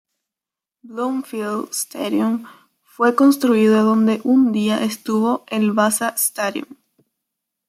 [0.83, 2.47] Bloomfield Stadium
[2.81, 6.65] fue construido donde un día estuvo el Basa Stadium.